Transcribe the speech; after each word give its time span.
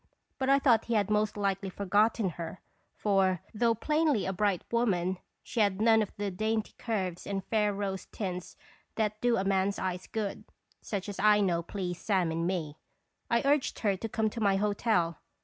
But 0.39 0.49
I 0.49 0.57
thought 0.57 0.85
he 0.85 0.95
had 0.95 1.11
most 1.11 1.37
likely 1.37 1.69
forgotten 1.69 2.29
her; 2.31 2.59
for, 2.95 3.43
though 3.53 3.75
plainly 3.75 4.25
a 4.25 4.33
bright 4.33 4.63
woman, 4.71 5.19
she 5.43 5.59
had 5.59 5.79
none 5.79 6.01
of 6.01 6.11
the 6.17 6.31
dainty 6.31 6.73
curves 6.79 7.27
and 7.27 7.45
fair 7.45 7.71
rose 7.71 8.05
tints 8.07 8.57
that 8.95 9.21
do 9.21 9.37
a 9.37 9.43
man's 9.43 9.77
eyes 9.77 10.07
good 10.07 10.43
such 10.81 11.07
as 11.07 11.19
I 11.19 11.39
know 11.39 11.61
please 11.61 12.01
Sam 12.01 12.31
in 12.31 12.47
me. 12.47 12.77
I 13.29 13.43
urged 13.45 13.77
her 13.81 13.95
to 13.95 14.09
come 14.09 14.31
to 14.31 14.41
my 14.41 14.55
hotel. 14.55 15.19